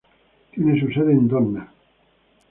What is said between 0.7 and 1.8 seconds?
su sede en Donna.